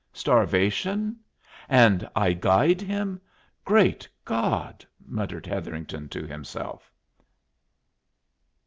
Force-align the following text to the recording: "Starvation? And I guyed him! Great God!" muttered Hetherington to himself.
"Starvation? 0.13 1.15
And 1.69 2.09
I 2.15 2.33
guyed 2.33 2.81
him! 2.81 3.21
Great 3.63 4.09
God!" 4.25 4.83
muttered 5.05 5.45
Hetherington 5.45 6.09
to 6.09 6.25
himself. 6.25 6.91